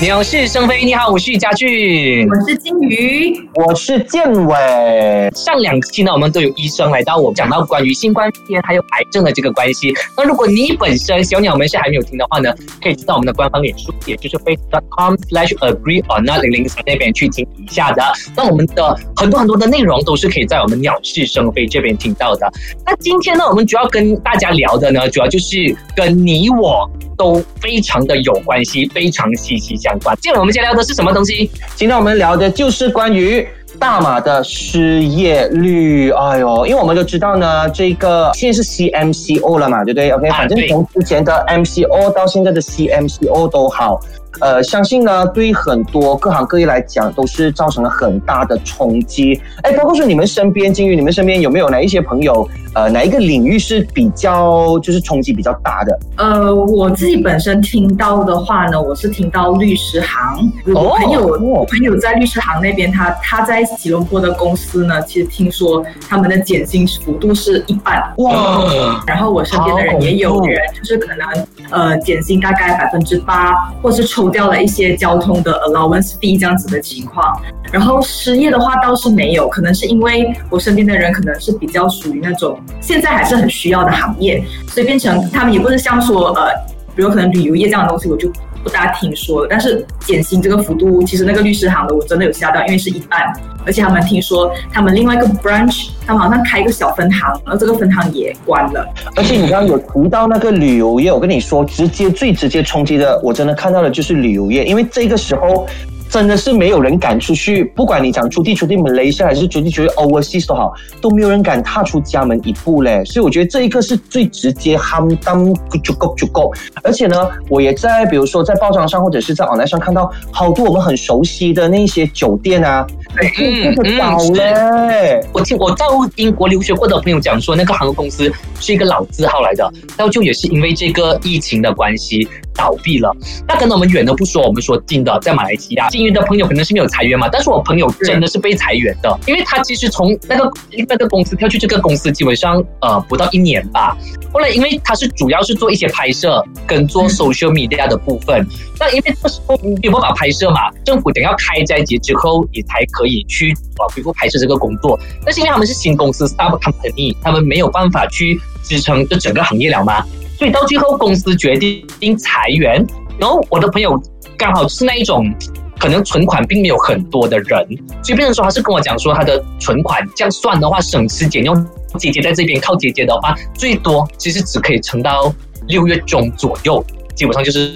[0.00, 2.24] 鸟是生非，你好，我是嘉俊。
[2.28, 5.28] 我是金鱼，我是建伟。
[5.34, 9.92] 上两期呢，我们都有医生来到我讲到关于新冠肺炎还有癌症的这个关系。
[10.16, 18.00] 那如果你本身小鸟们是还没有听的话呢，可以知道我们的官方脸书，也就是 facebook.com/slash/agree or not 零零三那边去听一下的。
[18.36, 22.48] 那我们的很多很多的内容都是可以在我们鸟是生非这边听到的。
[22.86, 30.16] 那今天呢，我们主要跟大家聊的呢，主要就是跟你我都非常的有关系，非常息息相关。
[30.22, 31.50] 今天我们今天聊的是什么东西？
[31.74, 33.46] 今天我们聊的就是关于
[33.78, 36.10] 大马的失业率。
[36.12, 44.00] 哎呦，因为我们都知道呢，这个现在是 CMCO 了嘛，对不对？OK，啊反正对从之前的 MCO 到现在的 CMCO 都好。
[44.40, 49.40] 呃，相信呢，对于很多各行各业来讲，都是造成了很大的冲击。
[49.62, 55.98] 哎，包括说你们身边，金鱼，你们身边有没有哪一些朋友，呃，哪一个领域是比较就是冲击比较大的？
[56.16, 68.02] 呃，我自己本身听到的话呢，我是听到律师行，我朋友、哦我朋友在律师行那边，他他在吉隆坡的公司呢，其实听说他们的减薪幅度是一半。
[68.18, 71.26] 哇，然后我身边的人也有人，就是可能
[71.70, 77.40] 呃减薪大概百分之八，或是抽掉了一些交通的 allowance fee 这样子的情况。
[77.70, 86.50] 然后失业的话倒是没有，可能是因为我身边的人可能是比较属于那种现在还是很需要的行业，所以变成他们也不是像说呃，
[86.96, 88.32] 比如可能旅游业这样的东西，我就
[88.68, 89.46] 大家听说了。
[89.50, 93.32] 但是减薪这个幅度，其实那个律师行的我真的有吓到，因为是一半，
[93.64, 98.86] 而且他们听说他们另外一个 branch，他们好像开一个小分行，然后这个分行也关了。
[99.16, 105.66] 而且你刚刚有提到那个旅游业，我跟你说，直接最直接冲击的，我真的看到的就是旅游业，因为这个时候
[106.08, 113.04] 真的是没有人敢出去，不管你讲出地出地 Malaysia 还是出地出地 overseas 都好，都没有人敢踏出家门一步嘞。
[113.04, 115.52] 所以我觉得这一个是最直接 ham 当
[115.84, 116.52] 足够足够。
[116.82, 123.30] 而且呢，我也在比如说在报章上或者是在 online 上看到好多我们很熟悉的那些酒店啊，对
[123.62, 125.20] 这个倒嗯嘞。
[125.32, 125.86] 我听我到
[126.16, 133.14] 英国留学过的朋友讲说，那个航空公司是一个老字号来的，然后就也是因为这个疫情的关系倒闭了。
[133.46, 140.48] 那可能我们远的不说，我们说近的，在马来西亚，幸运的朋友可能是没有裁员嘛，但是我朋友真的是被裁员的，因为他其实从那个
[140.86, 143.96] 那个公司跳去这个公司，基本上呃不到一年吧。
[144.32, 148.46] 后来因为他是主要是做一些拍摄跟做 social media 的部分，
[148.78, 154.96] 那因为这时候没有办法拍摄嘛，政府等要开斋节之后，你才可以去啊恢复拍摄这个工作。
[155.24, 160.06] 但是因为他们是新公司 start company，他们没有办法去支撑这整个行业了嘛，
[160.38, 162.86] 所以到最后公司决定裁员。
[163.18, 164.00] 然后我的朋友
[164.36, 165.34] 刚好是那一种。
[165.78, 167.66] 可能存款并没有很多的人，
[168.02, 171.66] 所以变成说他是跟我讲说他的存款这样算的话，省吃俭用，
[171.98, 175.32] 姐姐在这边靠姐姐的话，最多其实只可以撑到
[175.68, 176.84] 六月中左右，
[177.14, 177.70] 基本上就是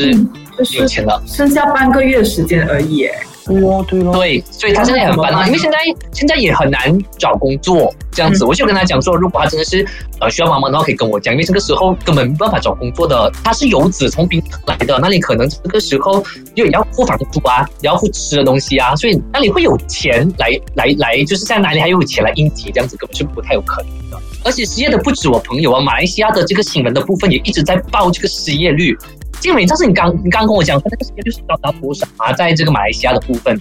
[0.72, 1.22] 没有钱了。
[1.26, 3.08] 剩下半个月时间而已
[3.50, 3.60] 耶。
[3.60, 4.12] 对咯对咯。
[4.12, 5.78] 对，所以他现在也很烦恼，因为现在
[6.12, 8.44] 现在也很难找工作这样子。
[8.44, 9.86] 我就跟他讲说，如果他真的是
[10.20, 13.30] 呃需要帮忙的话，可以跟我讲，因为这个时候根本没办法找工作的。
[13.42, 24.18] 他是游子从冰城来的，那你可能这个时候又也要付房租啊，也要付吃的东西啊，所以那里会有钱来来来，就是在哪里还有钱来应急，这样子根本是不太有可能的。
[24.44, 28.96] 而且失业的不止我朋友啊，马来西亚的这个新闻的部分也一直在报这个失业率。
[29.42, 32.32] 建伟，上次你刚你刚刚跟我讲说那个时间就是高达多少啊？
[32.32, 33.60] 在这个马来西亚的部分。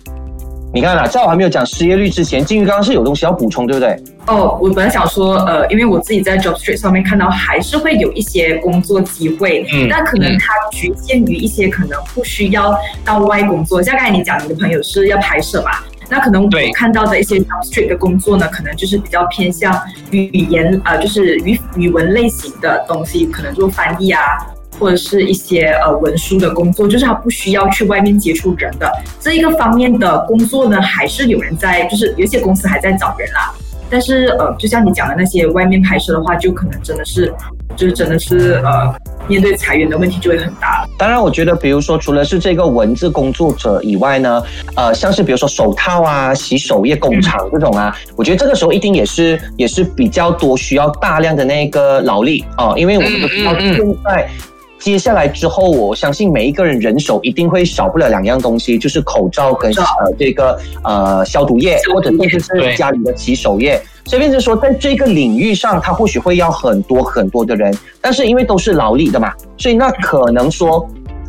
[0.71, 3.99] 你看啊，在我还没有讲失业率之前，金鱼刚刚是有东西要补充，对不对？
[4.27, 13.81] 哦，我本来想说，呃，因为我自己在 Job Street 上面看到，还是会有一些工作机会，嗯但可能它局限于一些可能不需要到外工作。
[13.81, 15.71] 像刚才你讲，你的朋友是要拍摄嘛？
[16.07, 19.77] 那可能我看到的一些 Job Street 的工作呢，可能就是比较偏向
[20.11, 24.21] 语言，呃，就是语语文类型的东西，可能做翻译啊，
[24.79, 33.53] 或者是一些呃文书的工作，就是他不需要去外面接触人的这一个方面的工作呢，还是有人在，就是有些公司还在找人啦。
[33.89, 37.29] 但是呃，就像你讲的那些外面拍摄的话，就可能真的是，
[37.75, 38.95] 就是真的是呃，
[39.27, 40.87] 面对裁员的问题就会很大。
[40.97, 44.41] 当然，我觉得，比如说，除了是这个文字工作者以外呢，
[44.77, 54.29] 呃，像是比如说手套啊、洗手液工厂这种啊，我觉得这个时候一定也是也是比较多需要大量的那个劳力哦、因为我们都知道嗯嗯嗯现在。
[54.81, 59.83] 接下来之后，我相信每一个人人手一定会少不了两样东西，就是口罩跟罩。
[59.83, 62.71] 呃这个呃消毒液，或者甚至对。
[62.71, 63.79] 是家里的洗手液。
[64.05, 70.83] 所以变成说，在这个领域上，他或许会要很多很多的人，但是因为都是劳力的嘛，所以那可能说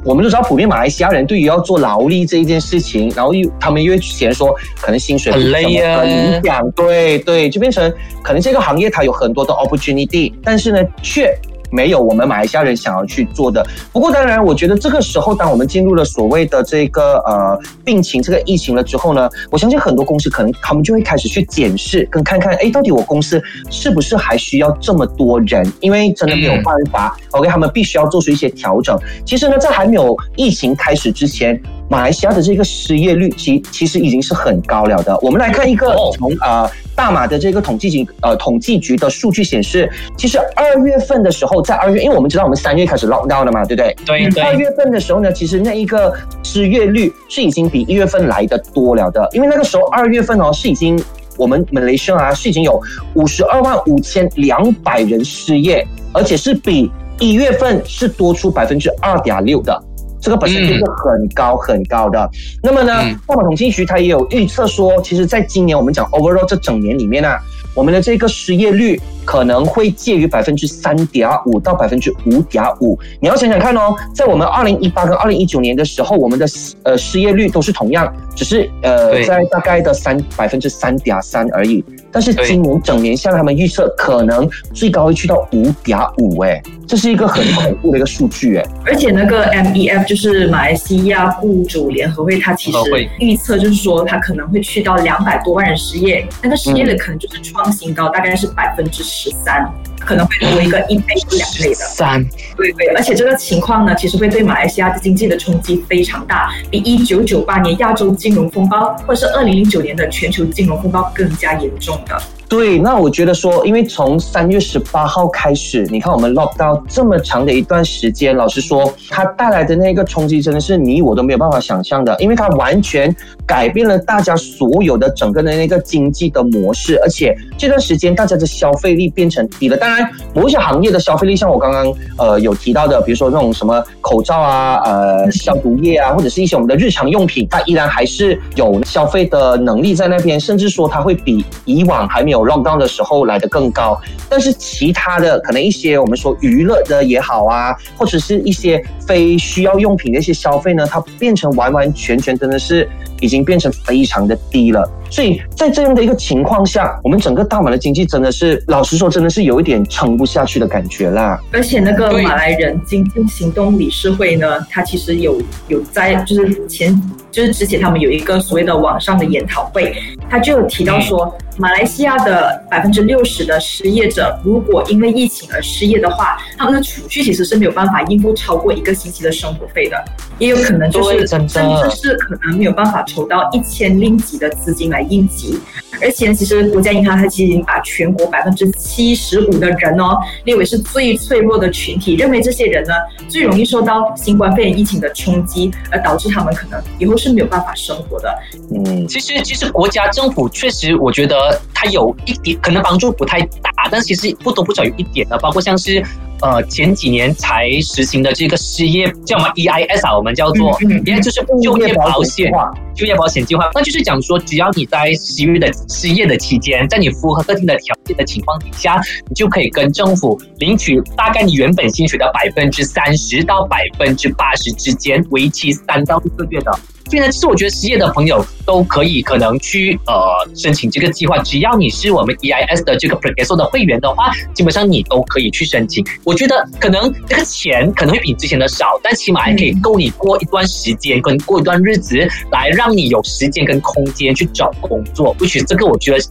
[0.05, 6.01] 我们都知道，普遍马来西亚人对于要做劳力这一件事情，然后又他们又会嫌说可能薪水很累啊。
[6.01, 11.31] 很影响，对对，就变成可能这个行业它有很多的 opportunity，但是呢，却
[11.73, 13.67] 没有我们马来西亚人想要去做的。
[13.93, 25.67] 不过当然，我觉得这个时候，当我们进入了所谓的这个呃病情、这个疫情了之后呢，我相信很多公司可能他们就会开始去检视跟看看，哎，到底我公司是不是还需要这么多人？
[25.81, 28.99] 因为真的没有办法、o k 他们必须要做出一些调整。
[29.25, 31.59] 其实呢，在还没有疫情开始之前，
[31.93, 35.15] 马来西亚的这个失业率其其实已经是很高了的。
[35.21, 36.67] 我们来看一个哦从呃
[36.97, 39.87] 大马的这个统计局呃统计局的数据显示，
[40.17, 43.95] 其实二月份的时候，在二月，因为我们知道我们三月开始 lock down 了嘛，对不对？
[44.07, 50.99] 对对，二月份的时候呢，其实那一个失业率是已经比一月份来的多了的，因为那个时候二月份哦是已经
[51.37, 52.81] 我们马来西亚啊是已经有
[53.17, 56.91] 五十二万五千两百人失业，而且是比
[57.21, 59.79] 一月份是多出百分之二点六的。
[60.23, 62.31] 这个本身就是很高很高的。
[62.63, 67.39] 那么呢嗯，大马统计局它也有预测说，其实在今年我们讲 overall 这整年里面啊，
[67.75, 72.99] 我们的这个失业率可能会介于百分之三点五到百分之五点五。
[73.21, 76.47] 你要想想看哦，在我们二零一八跟二零一九年的时候，我们的
[76.85, 81.85] 呃失业率都是同样，只是呃在大概的三百分之三点三而已。
[82.13, 88.65] 但是今年整年下来，他们预测可能最高会去到五点五，哎，这是一个很恐怖的一个数据，哎。
[88.85, 92.79] 而且那个 MEF 就是马来西亚雇主联合会，它其实
[93.19, 99.67] 预测就是说，它可能会去到两百多万人失业，那个失业的可能就是创新高，大概是百分之十三，
[100.05, 101.75] 可能会多一个一倍或两倍的。
[101.75, 102.25] 三，
[102.57, 112.21] 对对，而且这个情况呢，其实会对马来西亚的经济的冲击非常大，比一九九八年亚洲金融风暴或者是二零零九年的全球金融风暴更加严重的。
[112.49, 123.15] 对，那我觉得说，因为从三月十八号开始，你看我们 lock 到这么长的一段时间，老实说，它带来的那个冲击真的是你我都没有办法想象的，因为它完全
[123.47, 129.77] 改变了大家所有的整个的那个经济的模式，而且这段时间大家的消费力变成低了。
[129.93, 144.01] 当然，某一些行业的消费力，像我刚刚呃有提到的，比如说那种什么口罩啊、呃消毒液啊，或者是一些我们的日常用品，它依然还是有消费的能力在那边，甚至说它会比以往还没有 lock down 的时候来的更高。
[144.31, 152.89] 但是其他的可能一些我们说娱乐的也好啊，或者是一些非需要用品的一些消费呢，它变成完完全全真的是
[153.23, 154.87] 已经变成非常的低了。
[155.11, 161.41] 所以在这样的一个情况下，我们整个大马的经济真的是，老实说，真的是有一点撑不下去的感觉啦。
[161.53, 167.01] 而且那个马来人经济行动理事会呢，它其实有有在就是前
[167.33, 169.97] 就是之前他们有一个所谓的网上的研讨会，
[170.31, 180.05] 他就有提到说，马来西亚的百分之六十的失业者，如果因为疫情而失业的话，他们的储蓄其实是没有办法应付超过一个星期的生活费的，
[180.39, 185.59] 也有可能就是甚至是可能没有办法筹到一千令吉的资金来应急。
[186.01, 192.93] 而且呢，其实国家银行它其实已经把全国百分之七十五的人哦列为是最脆弱的群体，认为这些人呢
[193.29, 198.29] 最容易受到新冠肺炎疫情的冲击，而导致他们可能以后是没有办法生活的。
[198.75, 206.03] 嗯，其实，其实国家政府确实，我觉得它有一点可能帮助不太大，但其实不多不少有一点的，包括像是
[206.41, 212.51] 呃前几年才实行的这个失业叫什么 EIS 啊，我们叫做嗯嗯 EIS 就是就业保险
[212.95, 226.73] 就业保险计划，那就是讲说，只要你在失业的失业的期间，在你符合特定的条件的情况底下，你就可以跟政府领取大概你原本薪水的百分之三十到百分之八十之间，为期三到六个月的。
[227.13, 230.17] 所以呢，其实我觉得失业的朋友都可以可能去呃
[230.57, 236.03] 申请这个计划，只要你是我们 EIS 的这个 Progresso 的会员的话，基本上你都可以去申请。
[236.25, 242.17] 我觉得可能这个钱可能会比之前的少，但起码还可以够你过一段时间跟过一段日子，
[242.51, 245.37] 来让你有时间跟空间去找工作。
[245.39, 246.25] 或许这个我觉得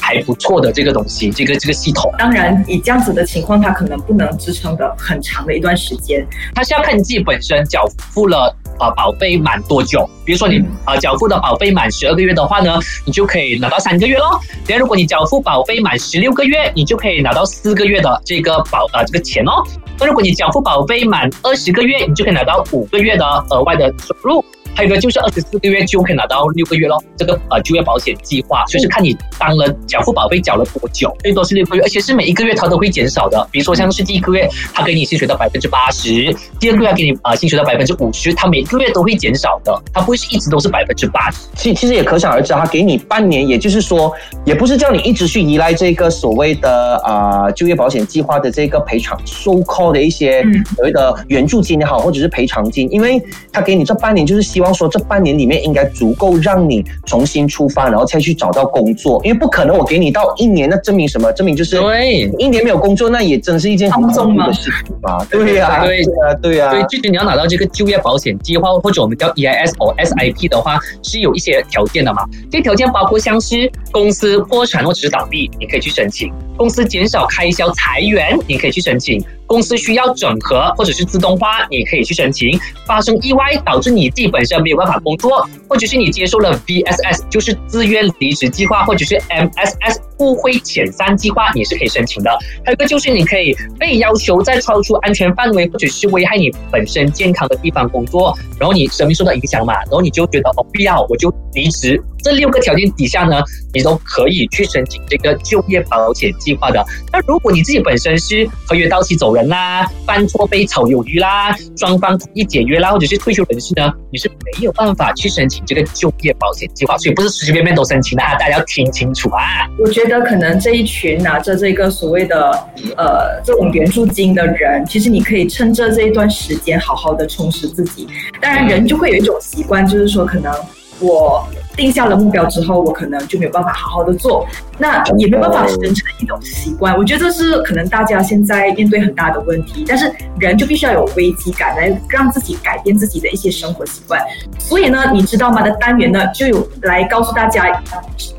[0.00, 2.08] 还不错的这个东西，这个这个系统。
[2.16, 6.24] 当然，以这样子的情况，它可能不能支撑的很长的一段时间。
[6.54, 10.08] 它是要看你自己本身缴付了呃保费满多久。
[10.24, 14.38] 比如说你嗯呃缴付的保费满十二个月的话呢，你就可以拿到三个月咯。
[14.66, 19.62] 然后如果你缴付保费满十六个月，你就可以拿到四个月的这个保呃这个钱哦。
[19.98, 24.44] 那如果你缴付保费满二十个月，你就可以拿到五个月的额外的收入。
[24.78, 33.44] 还有一个就是二十四个月就可以拿到六个月咯，这个呃就业保险计划，所以是看你当了缴付保费缴了多久，最多是六个月，而且是每一个月它都会减少的。
[33.50, 41.38] 比如说像是第一个月，他给你薪水到百分之八十，第二个月给你啊薪水到百分之五十，它每个月都会减少的，它不会是一直都是百分之八十。
[41.56, 53.20] 其其实也可想而知，他给你半年，也就是说，也不是叫你一直去依赖这个所谓的啊、就业保险计划的这个赔偿 so call 的一些嗯所谓的援助金也好，或者是赔偿金，因为
[53.52, 61.32] 他给你这半年，就是希望说这半年里面应该足够让你重新出发，然后再去找到工作，因为不可能我给你到一年，那证明什么？
[61.32, 62.30] 证明就是对。
[62.38, 65.24] 一年没有工作，那也真是一件很放纵吗恐怖的事情嘛。
[65.30, 72.24] 对呀、对对呀、对呀、对，具体你要拿到这个就业保险计划，或者我们叫 EIS 或 SIP 的话，是有一些条件的嘛。
[72.50, 92.30] 这些条件包括像是公司破产或者是倒闭，你可以去申请；公司减少开销裁员，你可以去申请；公司需要整合或者是自动化，你可以去申请；发生意外导致你自己本身没有办法工作，或者是你接受了 VSS，就是自愿离职计划，或者是 MSS 互惠遣散计划，你是可以申请的。
[92.64, 102.02] 还有一个就是你可以被要求在超出安全范围或者是危害你本身健康的地方工作，然后你生命受到影响嘛，然后你就觉得哦必要我就离职。
[102.20, 103.40] 这六个条件底下呢，
[103.72, 106.84] 你都可以去申请这个就业保险计划的。
[107.12, 119.68] 那如果你自己本身是合约到期走人啦、犯错被炒鱿鱼啦、双方同意解约啦，或者是退休人士呢，你是没有办法去申请这个就业保险计划，所以不是随随便便都申请的啊，大家要听清楚啊。
[119.78, 122.50] 我觉得得可能这一群拿着这个所谓的
[122.96, 128.08] 呃这种援助金的人，其实你可以趁着这一段时间好好的充实自己。
[128.40, 130.52] 当然，人就会有一种习惯，就是说可能
[131.00, 131.46] 我
[131.78, 134.44] 定下了目标之后，我可能就没有办法好好的做，
[134.78, 136.94] 那也没有办法形成一种习惯。
[136.98, 144.20] 我觉得这是可能大家现在面对很大的问题，但是人就必须要有危机感，来让自己改变自己的一些生活习惯。
[144.58, 145.62] 所以呢，你知道吗？
[145.62, 147.80] 的单元呢就有来告诉大家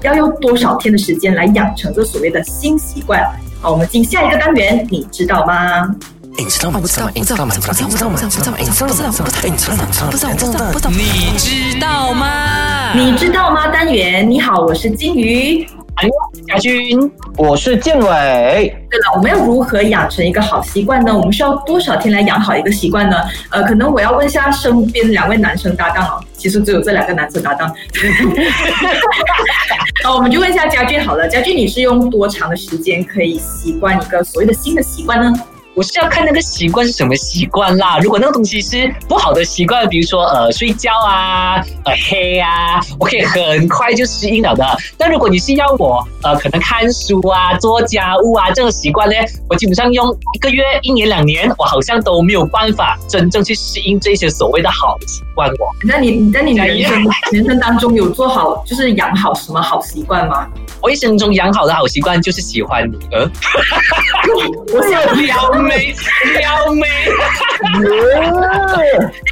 [0.01, 3.25] 要用多少天的时间来养成这所谓的新习惯。
[3.61, 5.95] 好，我们进下一个单元，你知道吗？
[6.39, 6.79] 你知道吗？
[6.79, 7.11] 不知道吗？
[7.13, 7.53] 你知道吗？
[7.53, 7.79] 不知道吗？
[7.89, 8.15] 不知道吗？
[8.15, 8.57] 不知道吗？
[8.59, 8.87] 你知道吗？
[8.87, 9.17] 不知道吗？
[9.43, 9.85] 你知道吗？
[10.09, 10.35] 不知道吗？
[10.39, 10.55] 不知道吗？
[10.55, 10.71] 不知道吗？
[10.71, 10.89] 不知道？
[10.89, 12.93] 你知道吗？
[12.95, 13.67] 你知道吗？
[13.67, 15.67] 单元，你好，我是金鱼。
[16.47, 18.73] 家军，我是建伟。
[18.89, 21.13] 对了，我们要如何养成一个好习惯呢？
[21.15, 23.17] 我们需要多少天来养好一个习惯呢？
[23.49, 27.67] 呃，可能我要问一下身边两位男生搭档哦，其实只有这两个男生搭档。
[30.05, 35.33] 好，我们就问一下家俊好了，家俊你是用多长的时间可以习惯一个所谓的新的习惯呢？
[35.79, 37.99] 我是要看那个习惯是什么习惯啦。
[37.99, 41.55] 如果那个东西是不好的习惯，比如说呃睡觉啊、
[41.85, 44.65] 呃黑啊，我可以很快就适应了的。
[44.97, 49.15] 但如果你是要我呃可能看书啊、做家务啊这个习惯呢，
[49.49, 50.05] 我基本上用
[50.35, 55.53] 一个月、一年、两年，我好像都没有办法真正去适应这些所谓的好习惯哦。
[55.87, 60.45] 那你你在你的人生 人生当中有做好就是养好什么好习惯吗？
[60.81, 63.29] 我一生中养好的好习惯就是喜欢你，呃，
[64.73, 65.95] 我想撩妹，
[66.39, 66.87] 撩妹。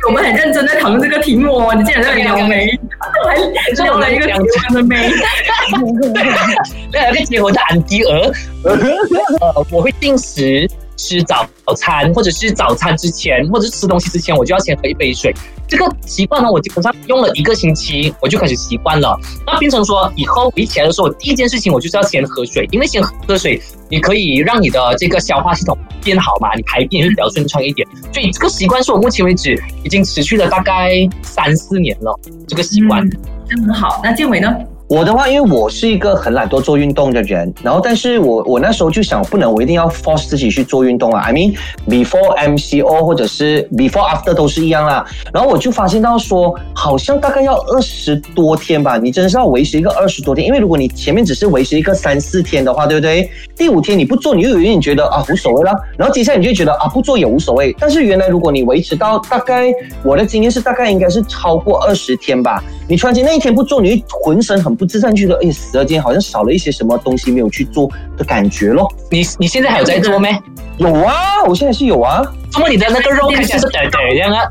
[0.07, 2.67] 我们很认真在讨论这个题目哦，你竟然在撩妹，
[3.27, 3.35] 还
[3.83, 5.11] 撩了一个喜欢的妹。
[6.93, 8.31] 那有个结婚的安迪儿，
[8.63, 15.33] 呃，我会定时吃早餐，或者是早餐之前，或者是吃东西之前，我就要先喝一杯水。
[15.67, 19.19] 这个习惯呢，我基本上用了一个星期，我就开始习惯了。
[19.45, 27.87] 那变成说，以后我一起来的时候，我第一件事情我就是要先喝水，因为先喝水，你可以让你的这个消化系统变好嘛，你排便也比较顺畅一点。
[28.13, 33.05] 所以这个习惯是我目前为止已经持续了大概三四年了，这个习惯。
[33.49, 33.99] 嗯，很好。
[34.03, 34.55] 那建伟呢？
[34.89, 41.23] 我的话，因为我是一个很懒惰做运动的人，然后但是我我那时候就想，不能我一定要 force 自己去做运动啊。
[41.23, 41.57] I mean
[41.89, 45.05] before MCO 或者是 before after 都是一样啦。
[45.33, 53.29] 然后我就发现到说，好像大概要二十多天吧，你真的是要维持一个二十多天，因为如果你前面只是维持一个三四天的话，对不对？
[53.57, 57.75] 第五天你不做，你又有点觉得啊无所谓啦，然后接下来你就觉得啊不做也无所谓。
[57.77, 59.65] 但是原来如果你维持到大概
[60.01, 68.87] 我的经验是大概应该是超过二十天吧，你突然间那一天不做，你浑身很不自在，觉得哎死了，今天好像少了一些什么东西没有去做的感觉咯。
[69.11, 70.29] 你你现在还有在做吗？
[70.77, 72.21] 有啊，我现在是有啊，
[72.53, 74.43] 那么你的那个肉看起来是对对这样啊？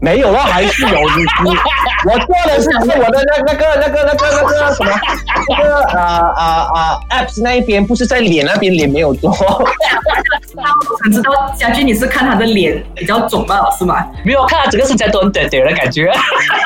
[0.00, 1.56] 没有了还是有你你
[2.08, 4.90] 我做的是是我的那那个那个那个那个什么
[5.48, 9.30] 那个啊啊啊 apps 那一边，不是在脸那边，脸没有做。
[9.30, 14.06] 我想知道家俊你是看他的脸比较肿吧，是吗？
[14.24, 16.12] 没有看他整个身材都很点点的感觉。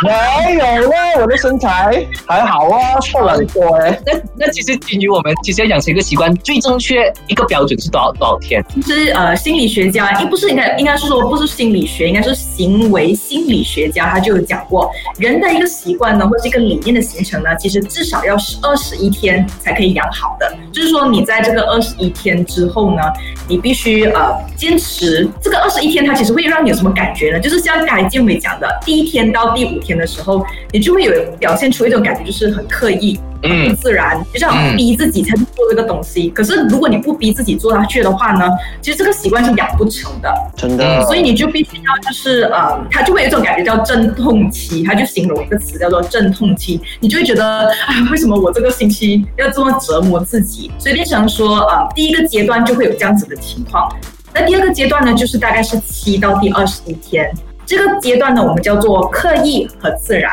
[0.03, 3.99] 没有啦，我的身材还好啊，瘦了很多哎。
[4.05, 8.63] 那那其实基于我们其实要养成一个习惯，最正确一个标准是多少多少天？
[8.75, 20.53] 其实呃，心理学家，应不是应该应该是说不是心理学，应该是行为心理学家，他就有讲过，人的一个习惯呢，或是一个理念的形成呢，其实至少要是二十一天才可以养好的。
[20.73, 23.03] 就是说，你在这个二十一天之后呢，
[23.49, 27.41] 你必须呃坚持这个二十一天，它其实会让你有什么感觉呢？
[27.41, 33.19] 就是像刚才建伟讲的，第一天到第五天的时候，你就会有表现出一种感觉，就是很刻意。
[33.43, 36.29] 嗯不自然，就像逼自己才去做这个东西。
[36.31, 38.49] 可是如果你不逼自己做下去的话呢，
[38.81, 40.33] 其实这个习惯是养不成的。
[40.57, 50.71] 真的，所以你就必须要就是呃，它就会有一种感觉叫阵痛期，它就形容一个词叫做阵痛期，你就会觉得啊，为什么我这个星期要这么折磨自己？
[50.79, 53.89] 所以变成说呃，第一个阶段就会有这样子的情况。
[54.35, 57.31] 那第二个阶段呢，就是大概是七到第二十一天。
[57.75, 60.31] 这个阶段呢，我们叫做刻意和自然，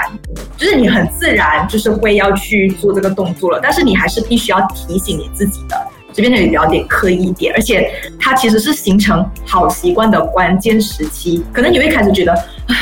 [0.58, 11.42] 就是你很自然就是会要去做这个动作了，但是你还是必须要提醒你自己的，这边呢有点刻意一点，而且它其实是形成好习惯的关键时期。
[11.54, 12.76] 可能你会开始觉得，啊，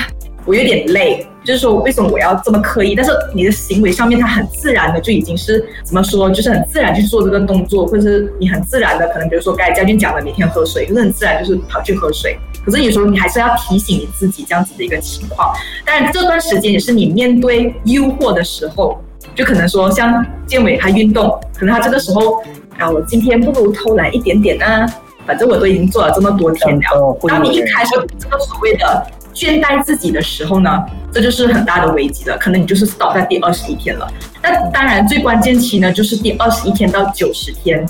[0.44, 2.96] 我有点累，就是说为什么我要这么刻意？
[2.96, 12.36] 但是你的行为上面它很自然的就已经是怎么说，就是很自然去做这个动作，或者是你很自然的可能比如说刚才嘉俊讲的每天喝水，就是很自然就是跑去喝水。
[12.68, 15.56] 可是有时候你还是要提醒你自己这样子的一个情况。
[15.86, 19.02] 当然这段时间也是你面对诱惑的时候，
[19.34, 22.44] 就可能说像建伟他运动，可能他这个时候
[22.78, 24.86] 啊，我今天不如偷懒一点点啊，
[25.26, 27.18] 反正我都已经做了这么多天了。
[27.30, 34.06] 当你一开始这个所谓的倦怠自己的时候呢，这就是很大的危机了，可能你就是 stop 在第二十一天了。
[34.44, 37.88] 那当然最关键期呢，就是第二十一天到九十天。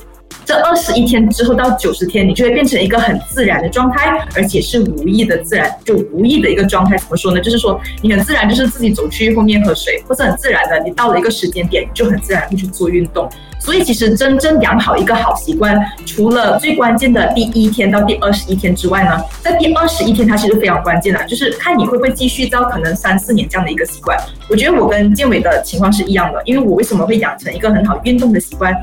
[0.47, 6.95] 这二十一天之后到九十天，你就会变成一个很自然的状态，而且是无意的自然，就无意的一个状态。
[6.95, 7.41] 怎么说呢？
[7.41, 13.29] 就是说你很自然，就是自己走去后面喝水，或是很自然的，你到了一个时间点，就很自然会去做运动。
[13.59, 24.17] 所以其实真正养好一个好习惯，除了最关键的第一天到第二十一天之外呢，在第二十一天它其实非常关键的，就是看你会不会继续到可能三四年这样的一个习惯。
[24.49, 28.73] 我觉得我跟建伟的情况是一样的，因为我为什么会养成一个很好运动的习惯？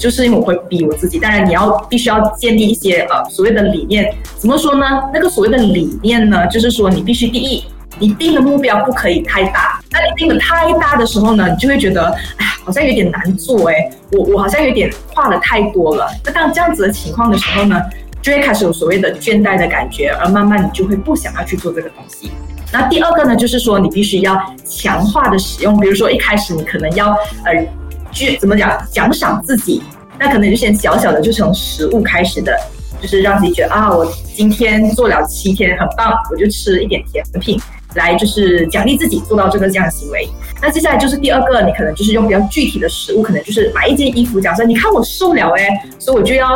[0.00, 4.86] 就是因为我会逼我自己，当然你要必须要建立一些呃所谓的理念，怎么说呢？
[5.12, 7.62] 那个所谓的理念呢，就是说你必须第一，
[7.98, 9.78] 你定的目标不可以太大。
[9.90, 12.06] 那你定的太大的时候呢，你就会觉得，
[12.38, 16.08] 哎呀，好像有点难做哎，我我好像有点跨的太多了。
[16.24, 17.78] 那当这样子的情况的时候呢，
[18.22, 22.30] 就会开始有所谓的倦怠的感觉，而慢慢你就会不想要去做这个东西。
[22.72, 27.10] 那第二个呢，就是说你必须要强化的使用，比如说一开始你可能要
[27.44, 27.66] 呃。
[28.12, 29.82] 去怎么讲奖赏自己？
[30.18, 32.54] 那可能就先小小的就从食物开始的，
[33.00, 37.58] 就是让自己觉得啊，我今天做了七天很棒，我就吃一点甜品
[37.94, 40.28] 来就是奖励自己做到这个这样的行为。
[40.60, 46.46] 那接下来就是第二个，你可能就是用比较具体的食物，可能就是买一件衣服，假设你看我瘦了哎，所以我就要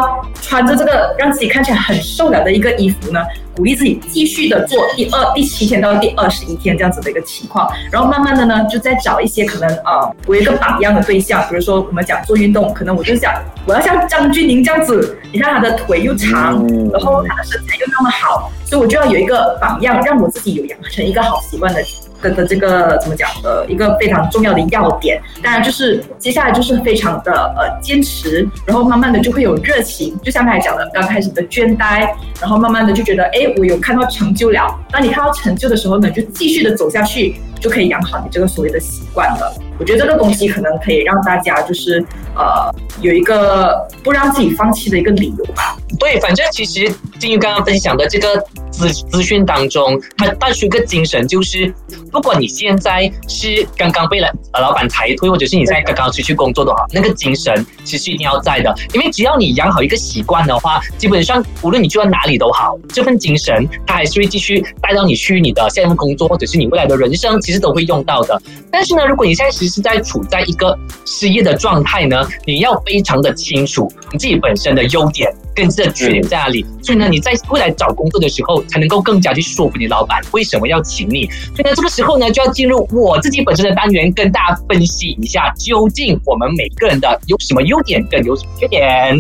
[0.43, 3.21] 穿着这个让自己看起来很瘦了的一个衣服呢。
[3.57, 13.33] 鼓励自己继续的做第二、第七天到第二十一天这样子的一个情况，然后慢慢的呢，就再找一些可能呃，我有一个榜样的对象，比如说我们讲做运动，可能我就想
[13.67, 21.81] 我要像张钧宁这样子，你看他的腿又长，然后他的身材又那么好，所以我就要有一个榜样，让我自己有养成一个好习惯的。
[22.23, 32.09] 的的这个怎么讲的一个非常重要的要点，当然就是接下来就是非常的呃坚持，然后慢慢的就会有热情，就像刚才讲的，刚开始的倦怠，
[32.41, 34.79] 然后慢慢的就觉得哎，我有看到成就了。
[34.91, 39.55] 当你看到成就的时候呢，就继续的走下去，就可以养好你这个所谓的习惯了。
[39.79, 41.99] 我觉得这个东西可能可以让大家就是
[42.37, 45.77] 呃有一个不让自己放弃的一个理由吧。
[45.99, 51.73] 对，反正其实金鱼刚刚分享的这个资资讯当中，它带出一个精神，就是
[52.15, 68.41] 如果你现在是刚刚被了呃老板裁退，或者是你现在刚刚出去工作的话，那个精神其实一定要在的，因为只要你养好一个习惯的话，基本上无论你去到哪里都好，这份精神它还是会继续带到你去你的下一份工作，或者是你未来的人生，其实都会用到的。
[68.71, 81.29] 但是呢，如果你现在其实是在处在一个失业的状态呢，你要非常的清楚你自己本身的优点跟自己的缺点在哪里，所以呢，你在未来找工作的时候，才能够更加去说服你老板为什么要请你。
[81.55, 89.19] 所以呢，这个时候呢，就要进入我自己本身的单元，跟大家分析一下，究竟我们每个人的有什么优点，跟有什么缺点。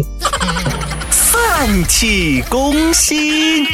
[1.10, 3.66] 泛起攻心。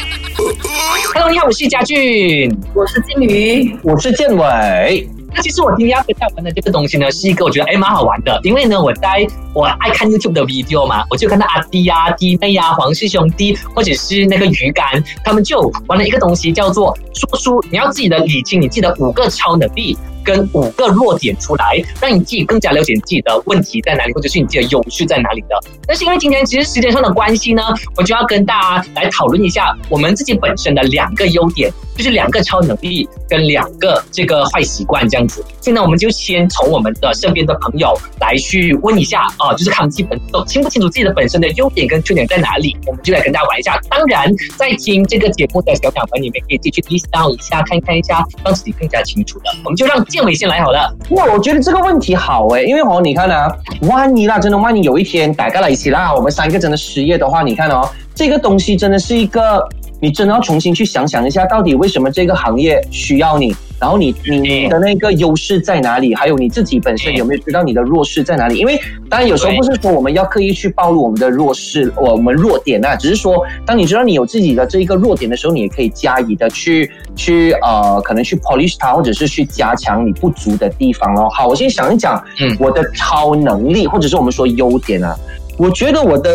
[1.15, 2.51] Hello，你好，我是嘉俊。
[2.75, 19.97] 我是金鱼，我是建伟，那其实我今天要跟大家玩的这个东西呢，是一个我觉得哎蛮好玩的，因为呢我在我爱看 YouTube 的 video 嘛，我就看到阿弟啊、弟妹啊、黄氏兄弟，或者是那个鱼竿，他们就玩了一个东西叫做说书，你要自己的理清你自己的五个超能力。
[20.23, 25.59] 跟五个弱点出来，让你自己更加了解自己的问题在哪里，或者是你自己的优势在哪里的。
[25.87, 27.63] 但是因为今天其实时间上的关系呢，
[27.97, 35.45] 我就要跟大家来讨论一下我们自己本身的两个优点，就是两个超能力跟两个这个坏习惯这样子。
[35.61, 43.79] 现在我们就先从我们的身边的朋友来去问一下啊，就是他们基本都清不清楚自己的本身的优点跟缺点在哪里，我们就来跟大家玩一下。
[43.91, 49.45] 当然，在听这个节目的小伙伴，你们可以自己去 list down 一下，看看一下，让自己更加清楚的。
[49.63, 50.01] 我们就让。
[50.11, 59.63] 建伟先来好了，哇，我觉得这个问题好哎，因为哦，你看啊，万一啦，真的万一有一天大家来一起啦，我们三个真的失业的话，你看哦，这个东西真的是一个。
[60.01, 63.55] 你真的要重新去想想一下，到底为什么这个行业需要你？
[63.79, 66.15] 然后你你的那个优势在哪里？
[66.15, 68.59] 还有你自己本身有没有知道你的弱势在哪里？
[68.59, 81.27] 因为当然有时候不是说我们要刻意去暴露我们的弱势，我们弱点啊，只是说当你知道你有自己的这一个弱点的时候，你也可以加以的去去呃，可能去 polish 它，或者是去加强你不足的地方哦。
[81.33, 85.17] 好，我先想一讲，嗯，我的超能力，或者是我们说优点啊，
[85.57, 86.31] 我觉得我的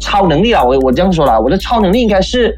[0.00, 2.56] 超能力啊，我我这样说啦，我的超能力应该是。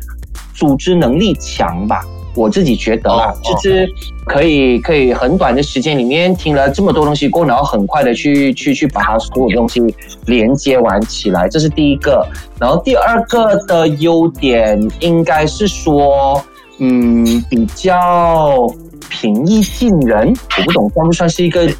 [0.54, 2.02] 组织能力强吧，
[2.34, 3.88] 我自己觉得啦，就是
[4.26, 9.80] 可以可以很短的时间里面听了这么多东西过，然后很快的去去去把它所有东西
[10.26, 12.26] 连接完起来，这是第一个。
[12.58, 16.42] 然后第二个的优点应该是说，
[16.78, 18.66] 嗯，比较
[19.08, 20.32] 平易近人。
[20.58, 21.76] 我不懂算不算是一个优点？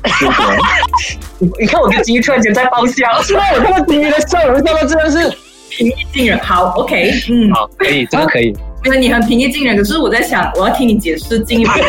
[1.61, 3.42] 你看我跟金鱼突然间在爆笑， 是吧？
[3.54, 5.37] 我看到金鱼的笑容，笑到真的是
[5.76, 6.38] 平易近人。
[6.40, 8.54] 好，OK，嗯，好，可以，这个可以。
[8.85, 11.88] 因为你很平易近人，可是我在想，我要听你解释进一步，就是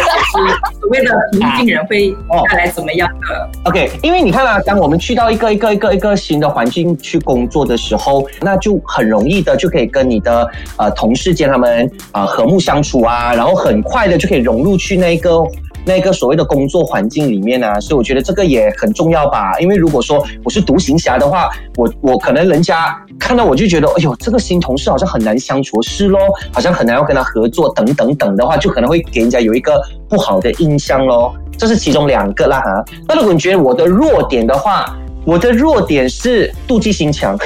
[0.80, 2.16] 所谓的平易近人会
[2.48, 15.44] 带来怎么样的？OK，因为你看啊，当我们去到一个一个一个一个新的环境去工作的时候，那就很容易的就可以跟你的呃同事间他们啊和睦相处啊，然后很快的就可以融入去那个。
[15.86, 19.58] 那个所谓的工作环境里面呢，所以我觉得这个也很重要吧。
[19.60, 26.20] 因为如果说我是独行侠的话，我我可能人家看到我就觉得，哎呦，这个新同事好像很难相处，是咯，
[26.52, 31.36] 好像很难要跟他合作，等等等的话，就可能会给人家有一个不好的印象咯。
[31.58, 32.84] 这是其中两个啦哈。
[33.08, 37.38] 那如果你觉得我的弱点的话，我的弱点是妒忌心强。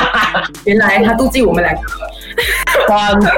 [0.64, 1.82] 原来他妒忌我们两个。
[2.86, 3.28] 真的，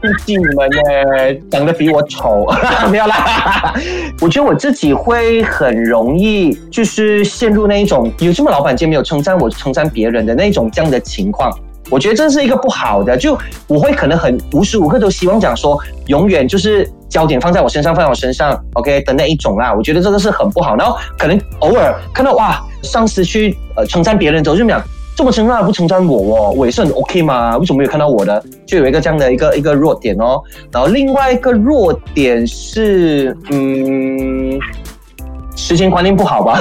[0.00, 2.46] 妒忌你们呢，长得比我丑，
[2.90, 3.74] 没有啦。
[4.20, 11.50] 我觉得我自己会很容易，就是陷入那一种有这么老板今天没有称赞我，称赞别人的那种这样的情况。
[11.90, 19.72] 我觉得这是一个不好的，就我会可能很无时无刻都希望讲说，永远就是焦点放在我身上，放在我身上，OK 的那一种啦。
[19.74, 20.76] 我觉得这个是很不好。
[20.76, 24.82] 然后可能偶尔看到哇，上司去呃称赞别人之后，就讲。
[25.18, 27.58] 这么称赞不称赞我哦，我也是很 OK 嘛？
[27.58, 28.40] 为什么没有看到我的？
[28.64, 30.40] 就有一个这样的一个一个弱点哦。
[30.70, 34.56] 然后另外一个弱点是，嗯，
[35.56, 36.60] 时间观念不好吧？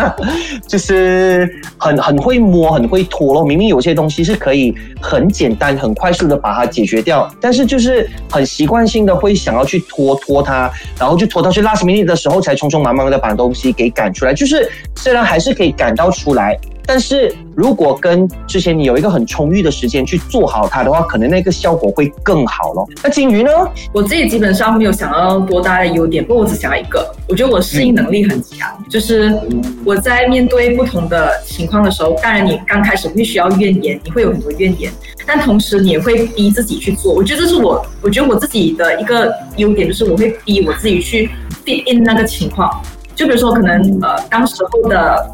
[0.68, 3.42] 就是很很会摸，很会拖咯。
[3.42, 14.34] 明明有些东西是可以很简单、很快速的把它解决掉，但是就是很习惯性的会想要去拖拖它，然后就拖到去 last minute 的时候才匆匆忙忙的把东西给赶出来。
[14.34, 16.54] 就是虽然还是可以赶到出来。
[16.86, 22.88] 但是如果跟之前你有一个很充裕的时间去做好它的话，可能那个效果会更好咯。
[23.02, 23.50] 那金鱼呢？
[23.92, 27.12] 我自己基本上没有想要多大的优点，不过我只想要一个。
[27.28, 29.36] 我觉得我适应能力很强，就是
[29.84, 34.92] 我在面对不同的情况的时候，当然你刚开始会需要怨言，你会有很多怨言，
[35.26, 37.12] 但同时你也会逼自己去做。
[37.12, 41.28] 我觉得这是我，我觉得我自己的一个优点，就是我会逼我自己去
[41.64, 42.70] fit in 那个情况。
[43.16, 45.26] 就比如说，可能呃，当时候的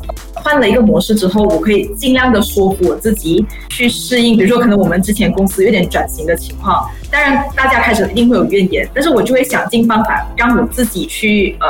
[0.42, 4.36] 换了一个模式之后，我可以尽量的说服我自己去适应。
[4.36, 11.66] 比如说，可能我们之前公司有点转型的情况，当然大家开始一定会有怨言，但是我就会想尽办法让我自己去呃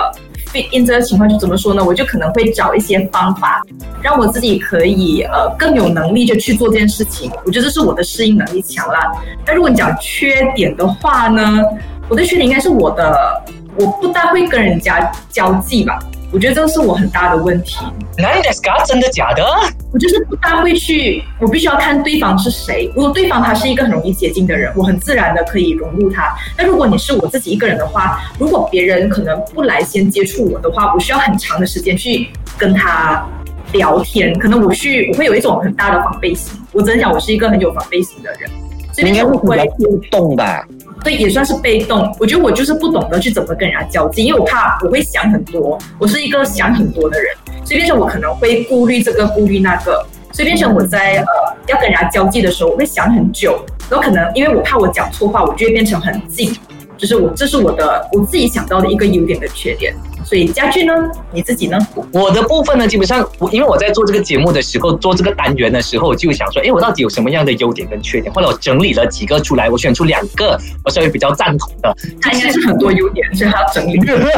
[0.53, 1.29] fit in 这个情况。
[1.29, 1.85] 就怎么说呢？
[1.85, 3.63] 我就可能会找一些方法，
[4.03, 7.31] 让我自己可以呃更有能力就去做这件事情。
[7.45, 9.13] 我觉得这是我的适应能力强啦。
[9.47, 11.61] 那如果你讲缺点的话呢，
[12.09, 13.43] 我的缺点应该是我的。
[13.75, 15.99] 我不大会跟人家交际吧，
[16.33, 17.77] 我觉得这个是我很大的问题。
[18.17, 18.85] 哪里的 scar？
[18.87, 19.45] 真的假的？
[19.93, 22.91] 我就是不大会去，我必须要看对方是谁。
[22.97, 26.35] 如果对方他是一个很容易接近的人，我很自然的可以融入他。
[26.57, 33.29] 那如果你是我自己一个人的话，如果别人可能不来先接触我的话，我需要很长的时间去跟他
[33.75, 36.59] 聊天，可能我去我会有一种很大的防备心。
[36.73, 38.51] 我只能讲，我是一个很有防备心的人。
[38.99, 40.67] 应该会比较互动吧。
[41.03, 42.15] 对，也算是被动。
[42.21, 47.35] 我觉得我就是不懂得去怎么跟人家交际，因为我怕我会想很多，我是一个想很多的人，
[47.65, 56.57] 所以变成我可能会顾虑这个顾虑那个，所以变成我在呃要跟人家交际的时候，我会想很久，然后可能因为我怕我讲错话，我就会变成很近，
[56.97, 59.93] 就是我这是我的我自己想到的一个优点跟缺点。
[60.25, 60.93] 所以家具呢？
[61.33, 61.79] 你自己呢？
[62.13, 68.33] 我的部分呢，基本上我因为我在做这个节目的时候，做这个单元的时候，我就想说，哎，我到底有什么样的优点跟缺点？
[68.33, 71.95] 后来我整理了几个出来，我选出两个我稍微比较赞同的。
[72.21, 73.99] 他应该是很多优点，所以他要整理。
[74.03, 74.25] 真的，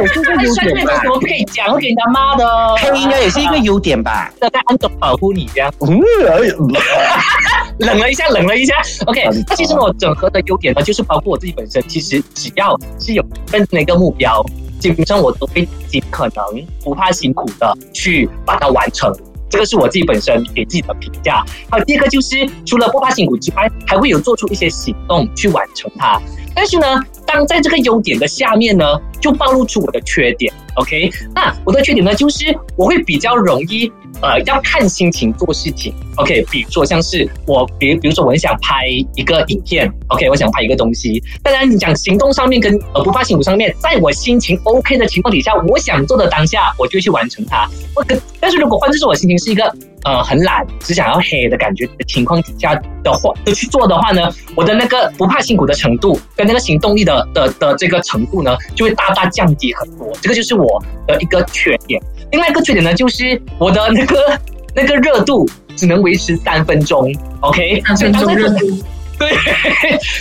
[0.00, 1.00] 我是个优点吧？
[1.00, 1.72] 什么不可以讲？
[1.72, 2.44] 会给人家骂的。
[2.78, 4.30] 他应该也是一个优点吧？
[4.40, 5.72] 在暗中保护你这样。
[7.78, 8.74] 冷了一下，冷了一下。
[9.06, 14.44] OK，那其实呢，我整合的优点呢，就是包括我自己本身，其实只要是有跟那个目标，
[14.78, 16.44] 基本上我都会尽可能
[16.82, 19.12] 不怕辛苦的去把它完成。
[19.48, 21.44] 这个是我自己本身给自己的评价。
[21.70, 26.18] 还有第二个就是，除了不怕辛苦之外，还会有做出一些行动去完成它。
[26.54, 26.86] 但是呢，
[27.26, 28.84] 当在这个优点的下面呢，
[29.20, 30.50] 就暴露出我的缺点。
[30.76, 33.92] OK，那我的缺点呢，就是我会比较容易。
[34.22, 35.92] 呃，要看心情做事情。
[36.16, 41.22] OK，比如说像是我，比比如说我很想拍一个影片，OK，我想拍一个东西。
[41.42, 47.68] 当然，你讲行动上面跟呃不怕辛苦上面，在我心情 OK 的情况底下，我想做的当下，我就去完成它。
[47.96, 60.10] 我可，但是如果换作是我心情是一个呃很懒，只想要黑的感觉的情况底下的话，就去做的话呢，我的那个不怕辛苦的程度跟那个行动力的的的这个程度呢，就会大大降低很多。
[60.20, 62.00] 这个就是我的一个缺点。
[62.30, 64.16] 另外一个缺点呢，就是我的那个
[64.74, 68.56] 那个热度只能维持三分钟，OK，三分钟热度，
[69.18, 69.30] 对，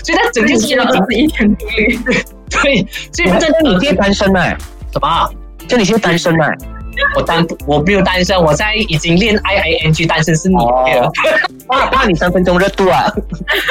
[0.03, 1.99] 所以它整件事情要自己一天努力，
[2.51, 4.41] 对，所以这你现在单身呢？
[4.91, 5.29] 什么？
[5.67, 6.45] 就你现在单身吗？
[7.15, 10.55] 我单我没有单身，我在已经恋爱 I N G 单身是你，
[11.67, 13.05] 怕怕你三分钟热度啊？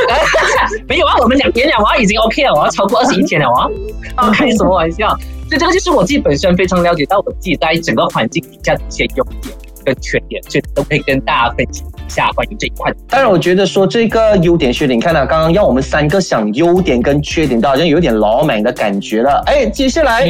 [0.89, 3.49] 没有啊，我们两年了，我已经 OK 了，我要超过二十一天了
[4.17, 4.31] 啊！
[4.31, 5.09] 开什么玩笑？
[5.49, 12.93] 所以这个就是我自己本身非常了解到我自己在整个环境底下的一些优点跟缺点，所以都可以跟大家分享一下关于这一块。
[13.09, 19.43] 当然，我觉得说这个优点缺点，你看到刚刚要我们三个想优点跟缺点，都好像有点老美的感觉了。
[19.47, 20.25] 哎，接下来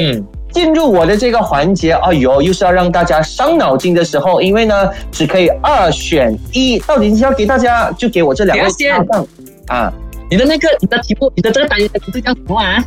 [0.53, 9.27] 进入我的这个环节，哎呦，又是要让大家伤脑筋的时候，因为呢只可以二选一，到底是要给大家就给我这两个选项
[9.69, 9.93] 啊？
[10.31, 12.83] 你的那个你的题目，你的这个单元名字叫什么啊？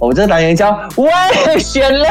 [0.00, 1.08] 我们这个单元叫“外
[1.58, 2.08] 选嘞”，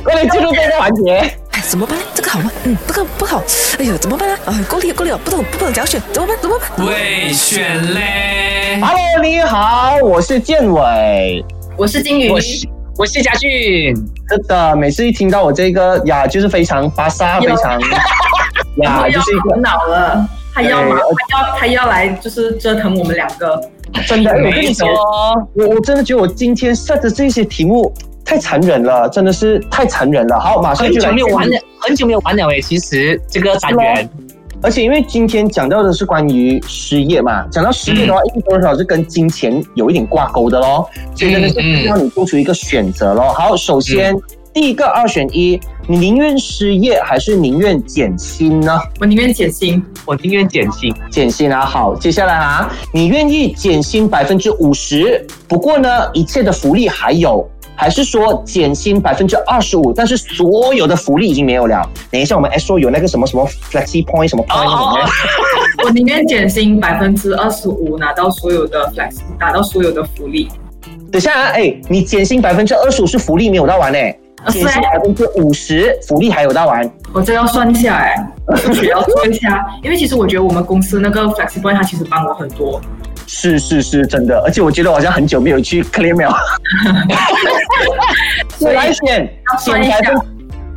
[0.04, 1.16] 快点进入这个环节。
[1.50, 1.98] 哎，怎么办？
[2.14, 2.50] 这个好吗？
[2.62, 3.42] 嗯，这个不好。
[3.78, 4.38] 哎呦，怎么办呢？
[4.44, 6.00] 啊，够力，够力了，不懂，不懂，怎么选？
[6.12, 6.36] 怎么办？
[6.40, 6.86] 怎么办？
[6.86, 8.80] 未选嘞。
[8.80, 11.44] Hello，你好，我是建伟，
[11.78, 13.94] 我是金鱼，我是我是嘉俊。
[14.30, 17.78] 是的，每次一听到我这个呀，就是非常巴萨，非常
[18.82, 20.26] 呀，就是一个恼了。
[20.54, 20.96] 他要吗？
[21.28, 23.60] 他要他要来，就是折腾我们两个。
[24.06, 24.88] 真的，我跟你说，
[25.54, 27.92] 我我真的觉得我今天设的这些题目
[28.24, 30.40] 太残忍了，真的是太残忍了。
[30.40, 31.08] 好，马上就来。
[31.10, 32.60] 很久没有玩了，很久没有玩了诶。
[32.62, 34.08] 其实这个单元，
[34.62, 43.32] 而且因为今天讲到的是关于失业嘛，讲到失业的话，一定多少是跟金钱有一点挂钩的咯，所以真的是需要你做出一个选择咯。
[43.32, 44.16] 好，首先。
[44.54, 48.80] 第一个二选一，你宁愿失业还是宁愿减薪呢？
[48.98, 51.60] 我宁愿减薪，我宁愿减薪，减薪啊！
[51.60, 61.88] 好，接下来啊，你愿意减薪百分之五十，不过呢，一切的福利还有，还是说减薪百分之二十五，但是所有的福利已经没有了？
[62.10, 65.08] 等一下，我们 S 说有那个什么什么 flexi point 什么 point？
[65.84, 70.48] 我宁愿减薪百分之二十五，拿到所有的 flex，拿到所有的福利。
[71.12, 73.98] 等下啊，哎，你减薪百分之二十五是福利没有到完呢？
[74.48, 76.90] 减薪百分之五十，福利还有到完。
[77.12, 78.14] 我这要算一下哎，
[78.72, 82.80] 需要做一下，因为其实我觉得我们公司那个 flexi point 它其实帮我很多。
[83.26, 86.36] 是是是，真的，而且我觉得我好像很久没有去 claim 了。
[88.60, 90.14] 来减减百分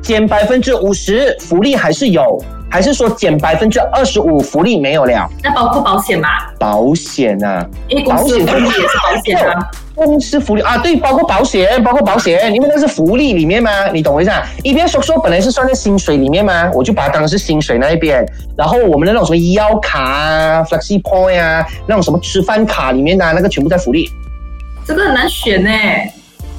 [0.01, 5.29] 减百分之五十，福利还是有，还是说减百分之二十五，福利没有了？
[5.43, 6.27] 那包括保险吗？
[6.57, 9.69] 保险啊，因为公司福利也是保险啊。
[9.95, 14.41] 公司福利啊，对，包括保险，包括保险，因为那是福利里面嘛，你懂我意思啊？
[14.63, 18.25] 一边说说本来是算在薪水里面嘛，我就把它当成是薪水那一边，
[18.57, 24.09] 然后我们的那种什么医药卡啊、flexi point 啊，那种什么吃饭卡里面的那个全部在福利。
[24.85, 25.69] 这个很难选呢。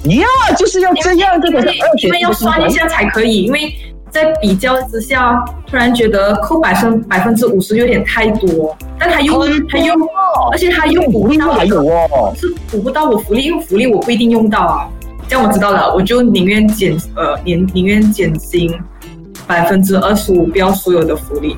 [0.05, 1.75] 呀，就是要这样，这个是
[2.07, 3.75] 因为要算一下才可以，因为。
[4.13, 9.95] 在比较之下，突然觉得扣百分百分之五十有点太多，但他又他又，
[10.51, 14.89] 而且他又补不到还有哦，是补不到我福利，因为福利我不一定用到啊。
[15.29, 18.77] 这样我知道了，我就宁愿减呃宁宁愿减薪
[19.47, 21.57] 百分之二十五，不要所有的福利。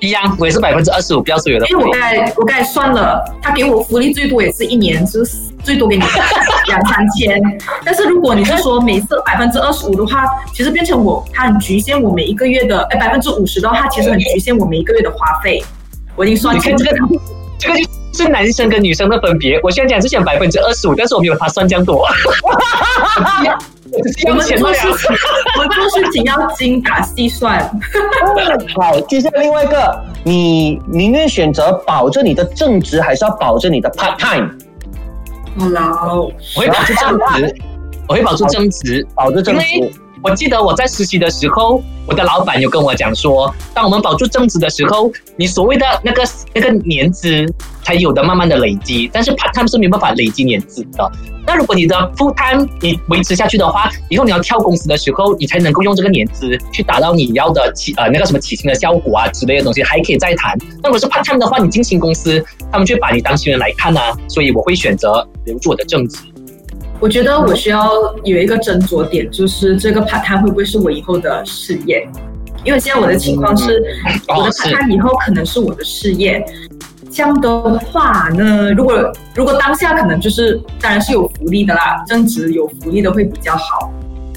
[0.00, 5.36] 一样，我也是百分之二十五，不要所有的因为我刚才我刚才算了，他给我福利最多也是一年，就是
[5.68, 6.02] 最多给你
[6.66, 7.38] 两三千。
[7.84, 15.62] 但是如果你是说每次百分之二十五的话，其实变成我，它很局限我每一个月的，哎，百分之五十的话，它其实很局限我每一个月的花费。
[16.16, 17.20] 我已经算清楚你看这个，
[17.58, 17.74] 这个
[18.12, 19.60] 就是男生跟女生的分别。
[19.62, 22.08] 我现在讲是讲百分之二十五，但是我没有他算这样多。
[24.26, 25.16] 我们做事情，
[25.56, 27.70] 我们做事情要精打细算。
[28.74, 34.50] 好，接下来另外一个，你宁愿选择保证你的正职，还是要保证你的 part time？
[35.56, 35.90] 好啦，
[36.56, 37.56] 我会保持正直，
[38.08, 39.92] 我会保持正直，保持正因职为。
[40.22, 46.22] 我记得我在实习的时候，我的老板有跟我讲说，当我们保住正职的时候，你所谓的那个
[46.54, 47.46] 那个年资
[47.82, 51.10] 才有的慢慢的累积，但是 part time 是没办法累积年资的。
[51.46, 60.58] 那如果你的 full time 你维持下去的话，以后你要跳公司的时候，你才能够用这个年资去达到你要的起呃那个什么起薪的效果啊之类的东西，还可以再谈。
[60.82, 66.18] 那如果是 part time 的话，你进新公司，他们就把你当新人来看啊，所以我会选择留住我的正职。
[67.00, 67.90] 我觉得我需要
[68.24, 72.08] 有一个斟酌点，就是这个 part time 会不会是我以后的事业？
[72.64, 73.80] 因为现在我的情况是，
[74.26, 76.44] 我的 part time 以后可能是我的事业。
[77.10, 83.92] 这样的话呢，如果如果当下可能就是，当然是有福利的啦，正职有福利的会比较好。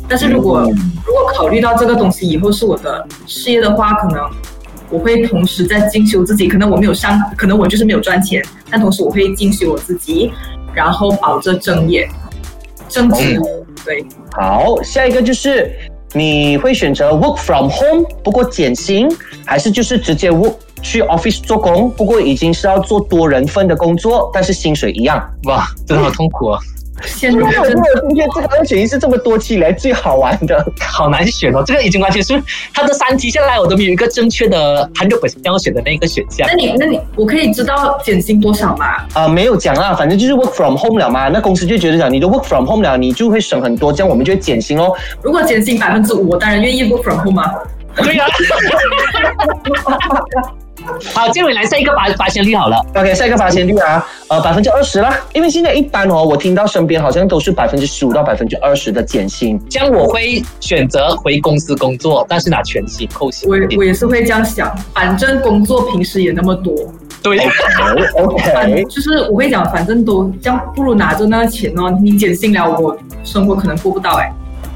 [0.07, 0.61] 但是如果、
[1.05, 4.23] 如果考虑到这个东西以后是我的事业的话，可能
[4.89, 6.47] 我会同时在进修自己。
[6.47, 10.31] 可能我没有上，可能我就是没有赚钱，但同时我会进修我自己，
[10.73, 12.07] 然后保着正业。
[12.91, 13.41] 正职，
[13.85, 15.71] 对，好，下一个就是
[16.13, 19.07] 你会选择 work from home，不过减薪，
[19.45, 25.17] 还是就是直接 work 去 office 做工，不过已经是要做多人份的工作，但是薪水一样。
[25.45, 26.59] 哇，真的好痛苦啊！
[27.05, 30.65] 现在我觉真的得今天这个二选一是这么多期以来最好玩的。
[30.79, 32.41] 好难选哦，这个已经完全是
[32.73, 36.55] 它的三题下来，我都没有一个正确的 hundred percent 要选的那个选项那。
[36.55, 38.85] 你那你我可以知道减薪多少吗？
[39.13, 41.29] 啊、没有讲啊，反正就是 work from home 了嘛。
[41.29, 44.93] 那公司就觉得讲你都 work from home 了，你就会省很多，这样我们就会减薪哦。
[45.21, 47.53] 如果减薪百分之五，我当然愿意 work from home 啊。
[47.95, 48.25] 对呀、
[51.13, 52.83] 好，这位来下一个发发现率好了。
[52.95, 55.17] OK，下一个发现率啊，呃，百分之二十啦。
[55.33, 59.59] 因为现在一般哦，我听到身边好像都是百分之十五到百分之二十的减薪。
[59.69, 63.49] 这样我会选择回公司工作，但是拿全薪扣薪。
[63.49, 66.73] 我我也是会这样想，反正工作平时也那么多，
[67.21, 67.37] 对，
[67.77, 74.31] 反 OK，就是我会讲，反正都这样，不如拿着那个钱哦，你减薪了，我生活可能过不到哎。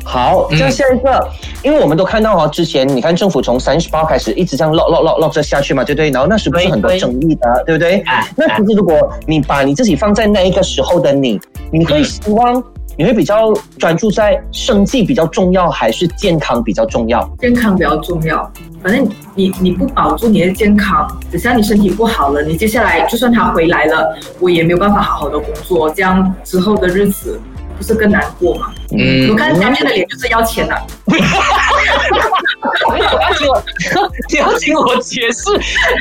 [0.06, 1.28] 好，这下一个，
[1.64, 6.12] 因为我们都看到哦，之前你看政府从三十八开始一直这样 lock lock lock lock 着下去嘛，对不对？
[6.12, 7.98] 然后那时不是很多争议的，对不对？
[8.02, 11.42] 啊那其实如果你把你自己放在那一个时候的你，
[11.72, 12.64] 你会希望
[12.96, 17.28] 你会比较专注在生计比较重要，还是健康比较重要？
[17.40, 18.50] 健康比较重要，
[18.84, 27.42] 反正你你不保住你的健康，只要你身体不好了，你接下来就算他回来了，我也没有办法好好的工作，这样之后的日子
[27.78, 28.74] 不是更难过吗？
[28.92, 31.18] 嗯我看下面的脸就是要钱的、你
[33.02, 33.64] 要听我，
[34.32, 35.52] 你要听我解释。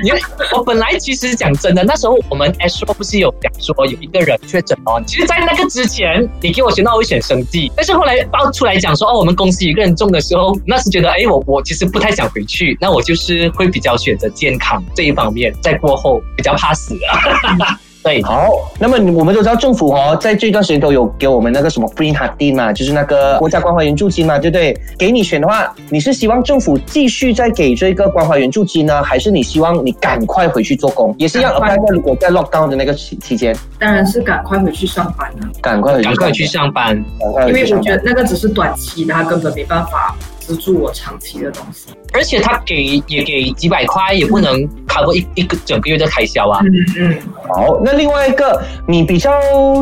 [0.02, 0.12] 你
[0.54, 5.02] 我本来其实讲真的，那时候我们 S 说不是有讲说有一个人确诊哦。
[5.06, 17.80] 其实，在那个之前，你给我选到我会选生计，但是后来爆出来讲说哦，我们公司一个人中的时候，那是觉得哎，我我其实不太想回去，那我就是会比较选择健康这一方面，在过后比较怕死啊。
[18.04, 24.78] 对，好，那么我们都知道政府哦，在这段时间都有给我们那个什么 Green h a d i n 嘛，就是那个国家关怀援助金嘛，对不对？
[24.98, 31.14] 给你选的话，你是希望政府继续再给这个关怀援助金呢，还是你希望你赶快回去做工？
[31.16, 37.02] 也是要如果在 lockdown 的那个期期间，当然是赶快回去上班了、赶快回去，赶快去，上班。
[37.18, 37.78] 赶快因回去上班。
[37.78, 40.14] 为我觉得那个只是短期的，它根本没办法
[40.44, 41.86] 资助我长期的东西。
[42.12, 46.60] 而且他给也给几百块，也不能 cover 一一个整个月的开销啊。
[46.62, 49.32] 嗯嗯，好，那另外一个，你比较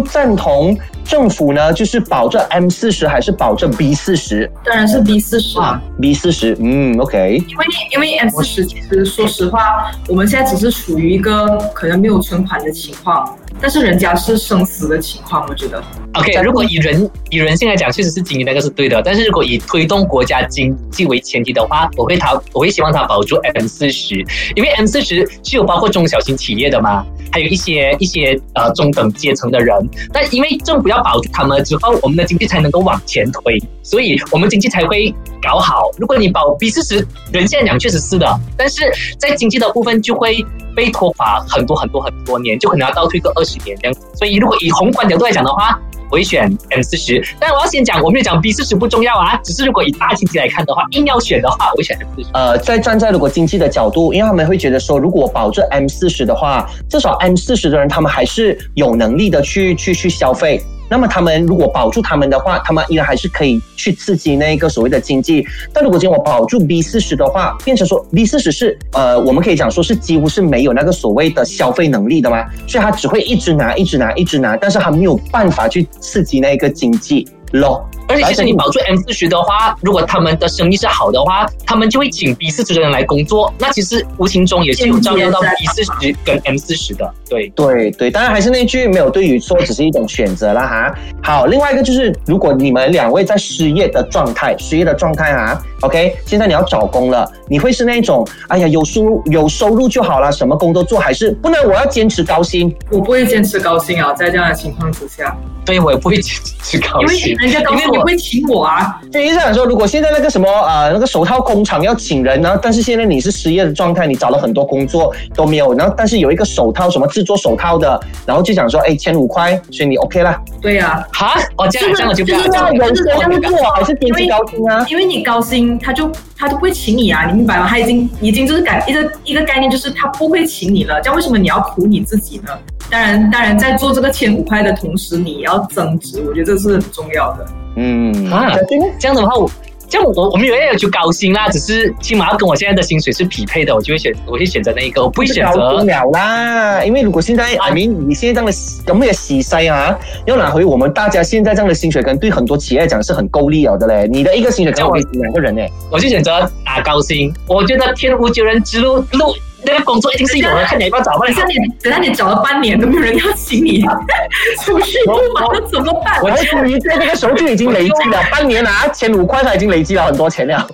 [0.03, 5.80] 赞同政府呢，就是保证 M 四十还是保证 B 四十当然是 B 四十啊。
[6.00, 15.82] ？B 四十，嗯，OK，因为因为 M 四十其实说实话，我们现在只是处于一个可能没有存款的情况，但是人家是生死的情况，我觉得
[16.14, 19.00] OK，如果以人以人性来讲，确实是经济那个是对的。
[19.02, 24.16] 但是如果以推动国家经济为前提的话，我会他我会希望他保住 M 四十，
[24.54, 29.74] 因为 M 四十是有包括中小型企业的嘛，还有一些一些呃中等阶层的人。
[30.12, 35.90] 但因为政府要保住他们之后，我们的经济才能够往前推，所以我们经济才会搞好。
[35.98, 38.26] 如果你保 B 四十，人现在讲确实是的，
[38.57, 40.44] 但是在经济的部分就会
[40.76, 43.96] 被拖垮很多很多很多年，就可能要倒退个二十年这样。
[44.14, 45.78] 所以如果以宏观角度来讲的话，
[46.11, 47.24] 我会选 M 四十。
[47.40, 52.28] 但我要先讲，我没有讲 B 四十不重要啊，只是如果以大经济来看的话，硬要选的话，我会选 M 四十。
[52.35, 60.62] 呃，在站在如果经济的角度，因为他们会觉得说，如果保证 M 四十的话，至少 M 四十的人他们还是有能力的去去去消费。
[60.92, 65.42] 那么他们如果保住他们的话，他们依然还是可以去刺激那个所谓的经济。
[65.72, 77.88] 但如果今天我保住 B 四十的话，变成说 B 四十是呃，我们可以讲说是几乎是没有那个所谓的消费能力的嘛，所以他只会一直拿，一直拿，一直拿，但是他没有办法去刺激那个经济咯。
[78.09, 87.11] 而且其实你保住 M 四十的话，如果他们的生意是好的话，他们就会请 B 四十的人来工作，那其实无形中也是有照料到 B 四十跟 M 四十的。
[87.31, 90.94] 对对对，当然还是那句没有对与错，只是一种选择啦哈。
[91.23, 102.75] 好，另外一个就是，如果你们两位在失业的状态，失业的状态啊，OK，现在你要找工了，你会是那种哎呀有收入有收入就好了，什么工都做，还是不能我要坚持高薪？
[102.90, 105.35] 我不会坚持高薪啊，在这样的情况之下。
[105.65, 109.00] 对，我也不会坚持高薪，因为人家高薪你会请我啊。
[109.10, 120.40] 就意思想说，如果现在那个什么呃那个手套工厂要请人呢，但是现在你是失业的状态，你找了很多工作都没有，然后但是有一个手套什么制作手套的，然后就想说哎千五块，所以你 OK 了。
[120.60, 124.86] 对呀，哈，哦这样这样就就是这样，有这样做还是编辑高薪啊？
[124.88, 127.66] 因为你高薪，他就他就不会请你啊，你明白吗？
[127.68, 132.52] 他已经已经就是感一个一个概念，就是他不会请你了，这样为什么你要苦你自己呢？
[132.92, 137.46] 当然，当然，在做这个千五块的同时，你要增值，我觉得这是很重要的。
[137.76, 138.54] 嗯啊，
[139.00, 139.50] 这样的话，我
[139.88, 145.82] 这样我我们有也有就高薪啦，只是起码要跟我现在的薪水是匹配的，我就会选，我会选择那一个，我不会选择了
[146.12, 146.84] 啦。
[146.84, 148.52] 因为如果现在阿明，你现在这样的
[148.88, 149.98] 有没有洗筛啊？
[150.26, 154.06] 要拿回我们大家现在这样的薪水，可能对很多企业来讲是很够力了的嘞。
[154.06, 157.32] 你的一个薪水只可以两个人呢，我就选择打高薪。
[157.46, 159.34] 我觉得天无绝人之路路。
[159.65, 161.19] 那个工作一定是有人看你要不要找？
[161.19, 163.83] 等下你等下你找了半年都没有人要请你，
[164.65, 166.21] 出去不忙怎么办？
[166.23, 170.67] 我还属于在那个时候就已经累积了半年啊，千五块他已经累积了很多钱了。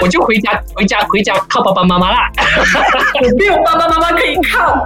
[0.00, 2.30] 我就回家回家回家靠爸爸妈妈啦。
[3.22, 4.82] 我没有爸爸妈妈可以靠，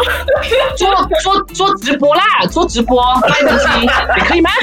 [0.77, 0.89] 做
[1.23, 4.51] 做做直播啦，做直播卖东西，你可以吗？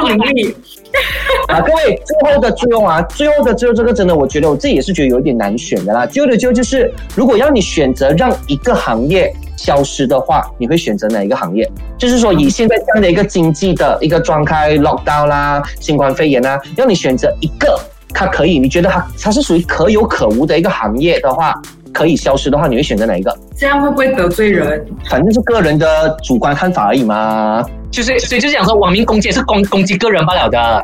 [0.00, 0.56] 不努力。
[1.48, 6.06] 啊，各位，最后的最后啊，最后的最后这个真的，我觉得我自己也是觉得有点难选的啦。
[6.06, 11.70] 最后的最后就是，如果要你选择让一个行业消失的话，你会选择哪一个行业？
[11.96, 17.78] 就是说，以现在这样的一个经济的一个状态，lockdown 啦，新冠肺炎啦，要你选择一个，
[18.14, 21.54] 它可以，你觉得它它是属于可有可无的一个行业的话，
[21.92, 23.36] 可以消失的话，你会选择哪一个？
[23.56, 24.84] 这样会不会得罪人？
[25.08, 27.64] 反正是个人的主观看法而已嘛。
[27.90, 30.58] 就是，所以就是讲说，网民攻击是攻攻击个人罢了的。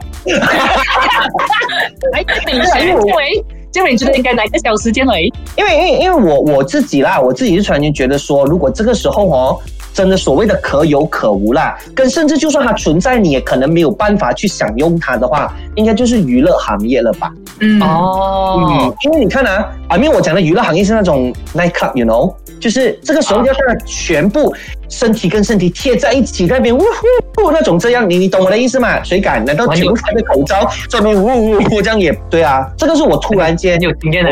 [2.12, 5.30] 哎，你认为，这位你觉得应该哪一个小时间嘞？
[5.56, 9.60] 因为，因为，因为我我自己啦，我自己是突然间觉得说，如果这个时候哦。
[9.94, 17.32] 真的所谓的可有可无啦，跟甚至就算它存在，你也可能没有办法去享用它的话，应该就是娱乐行业了吧？
[17.60, 24.54] 嗯哦，嗯，因为你看啊，啊，因为我讲的娱乐行业是那种 night club，you know，就是这个时候要让全部
[24.88, 26.80] 身体跟身体贴在一起，那边呜
[27.36, 29.02] 呼那种这样，你你懂我的意思吗？
[29.04, 29.44] 谁敢？
[29.44, 32.68] 难道全部戴着口罩这边呜呜呜这样也对啊？
[32.76, 34.30] 这个是我突然间有经验的，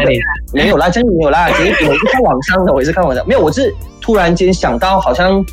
[0.52, 3.74] 没有啦，真的没有啦， 我我是看网上的，我也是看网上，没有，我是。
[4.04, 5.46] 突然间想到，好像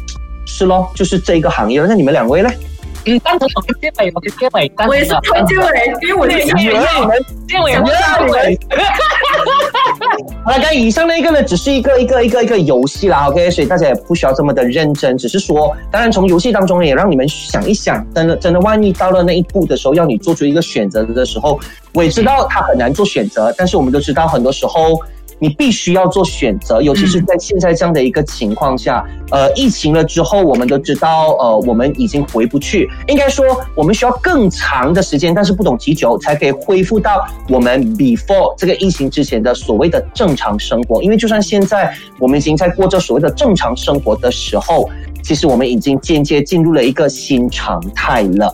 [0.43, 1.79] 是咯，就是这个行业。
[1.87, 2.49] 那你们两位呢？
[3.09, 6.73] 嗯，当成我跟建伟，我跟建伟，我也是推建伟，因为我是 建伟，
[7.47, 8.59] 建伟， 建伟。
[10.43, 21.59] 好了，刚以上那个呢，只是一个一个一个一个游戏啦，OK，所以大家也不需要这么的认真，只是说，当然从游戏当中也让你们想一想，真的真的，万一到了那一步的时候，要你做出一个选择的时候，
[21.93, 24.99] 我也知道他很难做选择，但是我们都知道，很多时候。
[25.39, 32.89] 你必须要做选择，尤其是在现在这样的一个情况下，呃，疫情了之后，我们都知道，呃，我们已经回不去。
[33.07, 41.01] 应该说，我们需要更长的时间，但是不懂几久，才可以恢复到我们 before 这个疫情之前的所谓的正常生活。
[41.01, 44.89] 因为就算现在我们已经在过着所谓的正常生活的时候，
[45.23, 48.53] 其实我们已经间接进入了一个新常态了。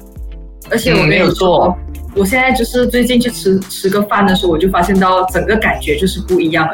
[0.69, 1.75] 而且我没有做。
[2.15, 6.73] 我现在就是最近去吃吃个饭的时候，我就发现到整个感觉就是不一样了。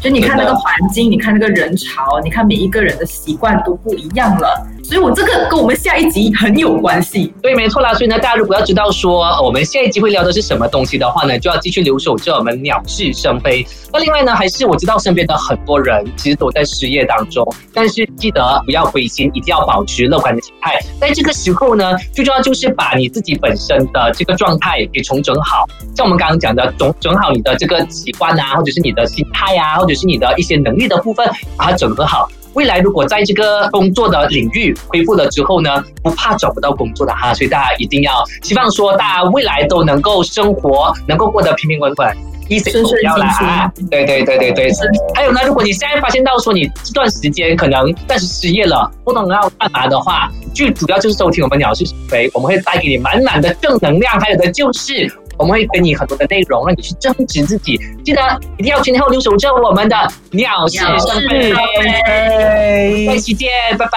[0.00, 4.66] 就你看那个环境，你看那个人潮，你看每一个人的习惯都不一样了。
[4.82, 7.32] 所以，我这个跟我们下一集很有关系。
[7.42, 7.94] 对，没错啦。
[7.94, 13.64] 所以呢，大家如果要知道说我们下一集会聊的是什么东西的话呢，就要继续留守着我们鸟是生非。
[13.92, 20.78] 那另外呢，还是我知道身边的很多人其实都在失业当中，但是记得不要灰心，一定要保持乐观的心态。
[21.00, 25.66] 在这个时候呢，最重要就是把你自己本身的这个状态给重整好。
[25.94, 32.28] 像我们刚刚讲的，整整好你的这个习惯啊，或者是你的心态啊，或者是你的一些能力的部分，把它整合好。
[32.54, 42.16] 未来如果在这个工作的领域恢复了之后呢，不怕找不到工作的哈，所以大家一定要希望说大家未来都能够生活，能够过得平平稳稳。
[42.48, 43.72] 一生顺顺要啦心心啊！
[43.88, 44.72] 对对对对对。
[45.14, 55.08] 还有呢，如果你现在发现到说你这段时间可能暂时失业了，不能要干嘛的话，最主要就是收听我们鸟是肥，我们会带给你满满的正能量，还有的就是
[55.40, 57.80] 我们会给你很多的内容，让你去增值自己。
[58.04, 58.20] 记得
[58.58, 59.96] 一定要今天后留守着我们的
[60.32, 63.90] 鸟是鸟是生飞，哎下期见，拜拜。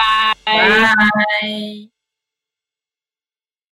[0.44, 1.93] 拜。